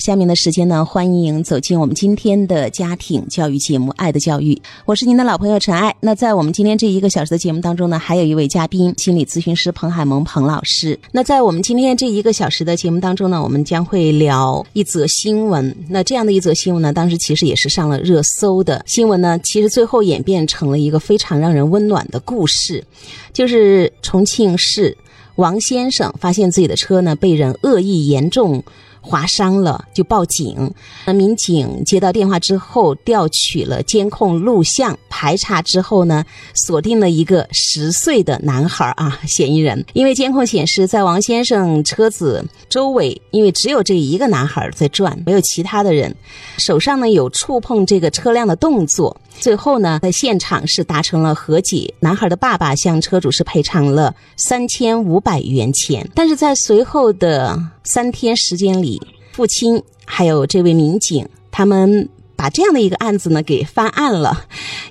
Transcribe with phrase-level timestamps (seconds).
[0.00, 4.54] 下面的时间呢，欢迎走进我们今天的家庭教育节目《爱的教育》，
[4.86, 5.94] 我是您的老朋友陈爱。
[6.00, 10.98] 那在我们今天这一个小时的节目当中呢，还有一位嘉宾，心理咨询师彭海萌彭老师。
[11.12, 15.76] 那在我们今天这一个小时的节目当中呢，我们将会聊一则新闻。
[15.90, 22.82] 那这样的一则新闻呢，当时其实也是上了热搜的新闻呢，其实最后演变成了一个非常让人温暖的故事，
[23.34, 24.96] 就是重庆市
[25.36, 28.64] 王先生发现自己的车呢被人恶意严重。
[29.00, 30.72] 划伤了就报警，
[31.06, 39.84] 那民警接到电话之后，调取了监控录像，排查之后呢，锁定了一个十岁的男孩啊，嫌疑人。
[39.92, 46.14] 因为监控显示，在王先生车子周围，因为只有这一个男孩在转，没有其他的人，
[46.58, 49.20] 手上呢有触碰这个车辆的动作。
[49.38, 56.06] 最后呢，在现场是达成了和解，男孩的爸爸向车主是赔偿了三千五百元钱。
[56.14, 58.89] 但是在随后的三天时间里，
[59.32, 64.44] 父亲还有这位民警，他们把这样的一个案子呢给翻案了，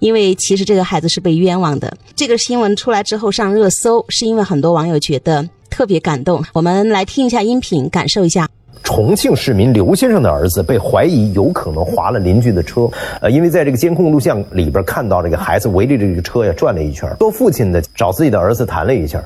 [0.00, 1.96] 因为其实这个孩子是被冤枉的。
[2.14, 6.42] 这个新闻出来之后上热搜，是因为很多网友觉得特别感动。
[6.52, 8.48] 我们来听一下音频，感受一下。
[8.82, 12.88] 重庆市民刘先生的儿子被怀疑有可能划了邻居的车，
[13.20, 17.10] 呃，因为在这个监控录像里边看到这个孩子围着这个车呀转了一圈。
[17.18, 19.20] 做父亲的找自己的儿子谈了一下，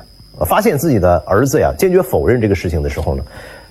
[0.47, 3.23] 发现自己的儿子呀坚决否认这个事情的时候呢，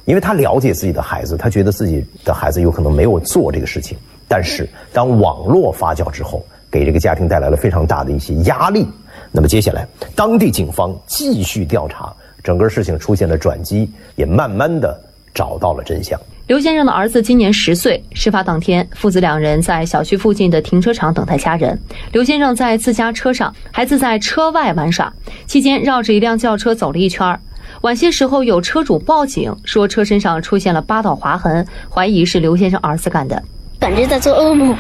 [0.04, 3.96] 因为他了解自己的孩子，他觉得自己的孩子有可能没有做这个事情。
[4.26, 8.86] 但是当网络发酵之后，给这个家庭带来了非常大的一些压力。
[9.32, 12.12] 那么接下来，当地警方继续调查，
[12.42, 15.00] 整个事情出现了转机，也慢慢的。
[15.32, 16.20] 找到了真相。
[16.48, 21.78] 刘先生的儿子今年十岁，事发当天，父子两人在小区附近的停车场等待家人。
[22.10, 25.10] 刘先生在自家车上，孩子在车外玩耍，
[25.46, 27.38] 期间绕着一辆轿车走了一圈。
[27.82, 33.42] 晚些时候，有车主报警说车身上出现了八道划痕，怀疑是刘先生儿子干的，
[33.78, 34.76] 感觉在做噩梦。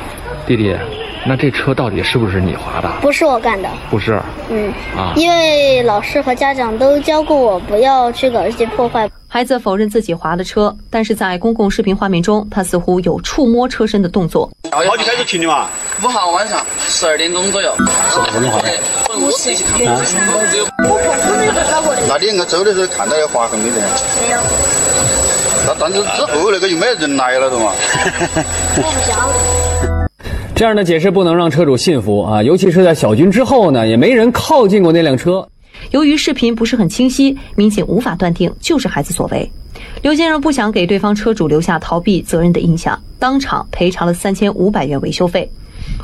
[0.46, 0.76] 弟弟。
[1.26, 2.88] 那这车到底是不是你划的？
[3.00, 3.68] 不是我干的。
[3.90, 4.20] 不是。
[4.48, 9.10] 嗯啊，因为老师和家长都教过我不要去搞这些破坏。
[9.28, 14.50] 孩子否认自己划的车，但是在公共视频画面中，他似乎有触摸车身的动作。
[14.72, 15.68] 好久开始停的嘛？
[16.02, 17.72] 五号晚上十二点钟左右。
[17.76, 18.70] 什么时候划的？
[19.20, 20.02] 我自己看的。
[22.08, 23.76] 那你应该走的时候看到有划痕没得？
[23.76, 24.38] 没有。
[25.66, 27.72] 那但是之后那个又没人来了的嘛？
[28.76, 29.99] 我不晓得。
[30.60, 35.48] 这样的解释不能让车主信服啊，尤其是在小军之后呢，也没人靠近过那辆车。
[35.90, 39.50] 由于视频不是很清晰，民警无法断定就是孩子所为。
[40.02, 45.50] 刘先生不想给对方车主留下逃避责任的印象，当场赔偿了三千五百元维修费。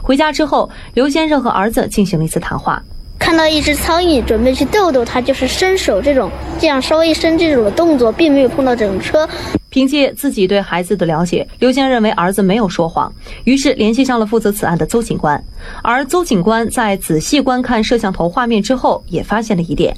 [0.03, 2.83] 回家之后，刘先生和儿子进行了一次谈话。
[3.27, 9.29] 看到一只苍蝇，准备去逗逗它，就是伸手这种，这样稍微伸这种的动作，并没有碰到整车。
[9.69, 15.43] 凭借自己对孩子的了解，刘先认为儿子没有说谎，于是联系上了负责此案的邹警官。
[15.83, 19.93] 而邹警官在仔细观看摄像头画面之后，也发现了一点：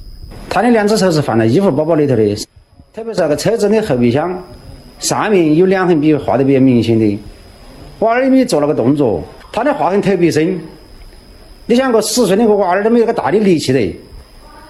[0.48, 2.34] 他的两只手是放在衣服包包里头的，
[2.94, 4.42] 特别是那个车子的后备箱
[5.00, 7.18] 上面有两横笔画的比较明显的。
[7.98, 9.22] 娃儿没做那个动作，
[9.52, 10.58] 他的划痕特别深。
[11.70, 13.80] 你想个十岁那个娃儿都没有个大的力气的，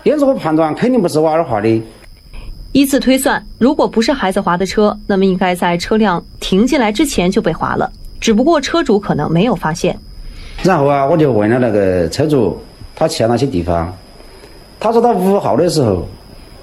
[0.03, 1.82] 因此我判断肯定不是娃儿划的。
[2.72, 7.88] 依次推算，如果不是孩子划的车，那么应该在车辆停进来之前就被划了，
[8.19, 9.97] 只不过车主可能没有发现。
[10.64, 12.60] 然后啊，我就问了那个车主，
[12.97, 13.97] 他去了哪些地方？
[14.81, 16.04] 他说他五号的时候，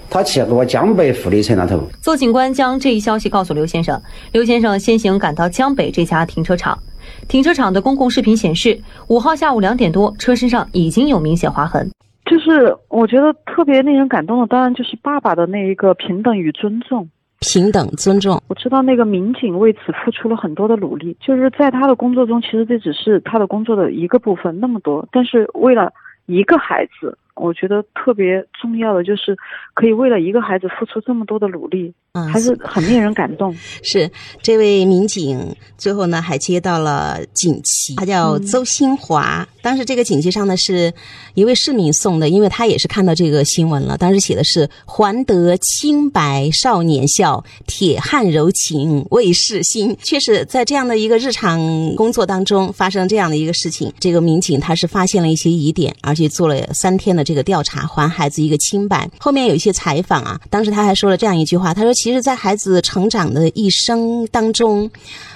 [0.09, 1.81] 他去了个江北富力城那头。
[2.01, 4.01] 邹警官将这一消息告诉刘先生，
[4.33, 6.77] 刘先生先行赶到江北这家停车场。
[7.27, 11.89] 停车场的公共视频显示，五号下午两点多，车身上已经有明显划痕。
[12.25, 17.07] 就是我觉得特别令人感动的，当然就是爸爸的那一个平等与尊重。
[17.39, 18.41] 平等尊重。
[18.47, 25.91] 我知道那个民警为此付出了很多的努力，就是在他的工作中，其实这只是他的工作的一个部分，那么多，但是为了
[26.25, 27.17] 一个孩子。
[27.35, 29.37] 我觉得特别重要的就是
[29.73, 33.53] 可以为了一个孩子付出这么多的努力，嗯，还是很令人感动。
[33.83, 34.09] 是
[34.41, 39.45] 这位民警最后呢还接到了锦旗，他叫邹新华。
[39.61, 40.93] 当时这个锦旗上呢是
[41.33, 43.97] 一位市民送的，因为他也是看到这个新闻了。
[43.97, 49.97] 当时写的是“还得清白少年笑，铁汉柔情为世心”。
[50.01, 51.59] 确实，在这样的一个日常
[51.95, 57.24] 工作当中发生这样的一个事情，这个民警他是发现了一些疑点，而且做了三天的。
[57.25, 59.09] 这个调查，还孩子一个清白。
[59.19, 64.89] 后面有一些采访啊，当时他还说了这样一句话，他说：“其实，在孩子成长的一生当中。”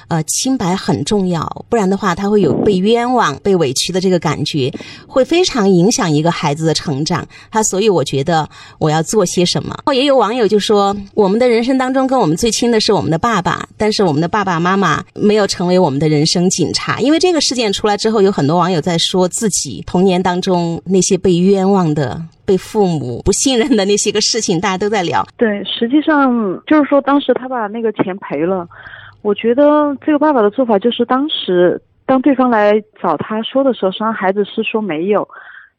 [0.09, 4.73] 呃，清白很重要，不然的话，他会有被冤枉、被委屈的这个感觉，
[5.05, 7.27] 会非常影响一个孩子的成长。
[7.51, 8.49] 他所以我觉得
[8.79, 9.77] 我要做些什么。
[9.93, 16.99] 也有网友就说，我们的人生当中跟我们最亲的是我们的爸爸，但是我们的爸爸妈妈没有成为我们的人生警察。
[16.99, 25.23] 因为这个事件出来之后，有很多网友在说自己童年当中那些被冤枉的、被父母不信任的那些个事情，大家都在聊。
[25.37, 26.31] 对，实际上
[26.65, 28.67] 就是说，当时他把那个钱赔了。
[29.21, 35.27] 我觉得这个爸爸的做法就是，当时当对方来找他说的时候，实际上孩子是说没有，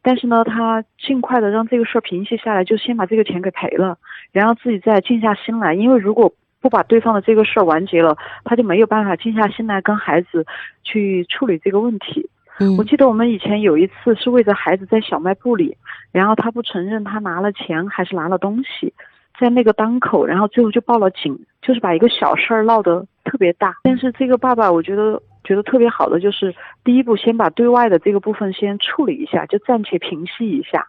[0.02, 3.96] 但是呢，他尽快的让这个事儿平息下来，就先把这个钱给赔了，
[4.30, 6.30] 然后自己再静下心来，因为如果
[6.60, 8.14] 不把对方的这个事儿完结了，
[8.44, 10.46] 他就没有办法静下心来跟孩子
[10.84, 12.28] 去处理这个问题。
[12.76, 15.76] 我记得我们以前有一次是为着孩子在小卖部里，
[16.12, 18.92] 然后他不承认他拿了钱还是拿了东西。
[19.38, 23.74] 在那个当口，然后最后就报了警，就是把一个小事儿闹得特别大。
[23.82, 26.54] 但是这个爸爸，我觉得觉得特别好的就是，
[26.84, 30.88] 第一步先把对外的这个部分先处理一下，就暂且平息一下，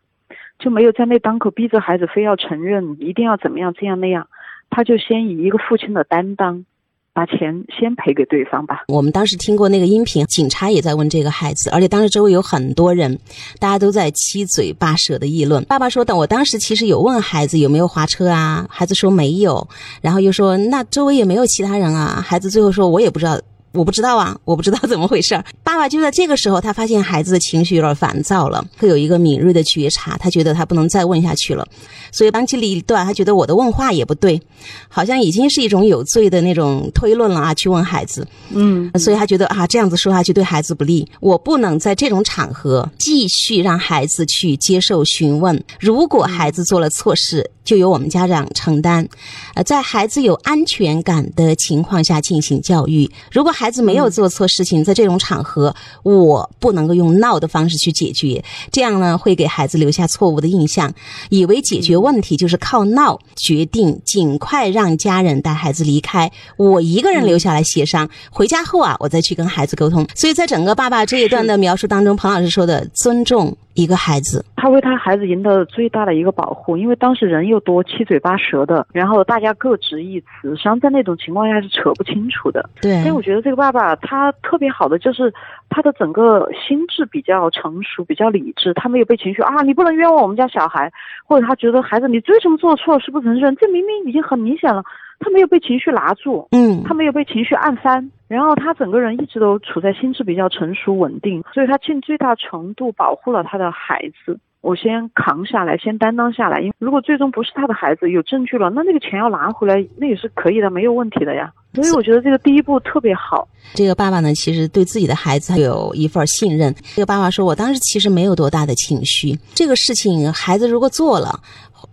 [0.59, 4.27] 就没有在那当口逼着孩子非要承认，一定要怎么样这样那样，
[4.69, 6.65] 他就先以一个父亲的担当。
[7.13, 8.83] 把钱先赔给对方吧。
[8.87, 13.19] 我们当时听过那个音频，警察也在问这个孩子，而且当时周围有很多人，
[13.59, 15.63] 大家都在七嘴八舌的议论。
[15.65, 19.67] 爸爸说：“等我当时其实有问孩子有没有划车啊，孩子说没有，
[20.01, 23.39] 然后又说那周围也没有其他人啊，孩子最后说我也不知道。”
[23.73, 25.43] 我不知道啊，我不知道怎么回事儿。
[25.63, 31.65] 爸爸就在这个时候，他发现孩子的情绪有点烦躁了，会有一个敏锐的觉察，他觉得他不能再问下去了，
[32.11, 34.41] 所以当机立断，他觉得我的问话也不对，
[34.89, 38.27] 好像已经是一种有罪的那种推论了啊，去问孩子。
[38.49, 45.63] 嗯，所以他觉得啊，这样子说下去对孩子不利，我不能在这种场合继续让孩子去接受询问。
[45.79, 49.07] 如果孩子做了错事，就由我们家长承担。
[49.53, 53.09] 呃，在孩子有安全感的情况下进行教育。
[53.31, 60.93] 如果孩子没有做错事情，在这种场合，我不能够用闹的方式去解决，这样呢会给孩子留下错误的印象，
[61.29, 63.19] 以为解决问题就是靠闹。
[63.35, 68.09] 决定尽快让家人带孩子离开，我一个人留下来协商。
[68.29, 70.05] 回家后啊，我再去跟孩子沟通。
[70.15, 73.57] 所以在整个爸爸这一段的描述当中，彭老师说的尊重。
[73.73, 82.69] 一个孩子，他为他孩子赢得最大的一个保护，因为当时人又多，七嘴八舌的，然后大家各执一词，实际上在那种情况下是扯不清楚的。
[82.81, 85.33] 对，所以我觉得这个爸爸他特别好的就是
[85.69, 90.91] 他的整个心智比较成熟，比较理智，他没有被情绪啊，你不能冤枉我们家小孩，
[91.25, 94.83] 或者他觉得孩子你为什么做错是不承认，这明明已经很明显了。
[95.21, 104.39] 他没有被情绪拿住，嗯，他没有被情绪按翻，然后他整个人一直都处在心智比较成熟稳定，所以他尽最大程度保护了他的孩子。
[104.61, 111.51] 我先扛下来，先担当下来，因为如果最终不是他的孩子，有证据了，那那个钱要拿回来，那也是可以的，没有问题的呀。
[111.73, 113.47] 所以我觉得这个第一步特别好。
[113.73, 116.75] 这个爸爸呢，其实对自己的孩子有一份信任。
[116.93, 121.39] 这个爸爸说：“我当时其实没有多大的情绪，这个事情孩子如果做了。”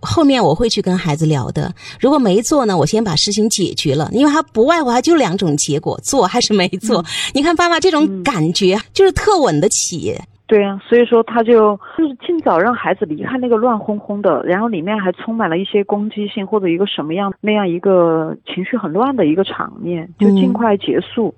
[0.01, 1.73] 后面我会去跟孩子聊的。
[1.99, 7.03] 如果没做呢，我先把事情解决了，因为他不外乎他就两种结果：做还是没做。
[7.33, 10.15] 你看爸爸这种感觉，就是特稳得起。
[10.47, 21.31] 对啊，所以说他就就是尽早让孩子离开那个乱哄哄的，然后里面还充满了一些攻击性或者一个什么样那样一个情绪很乱的一个场面，就尽快结束。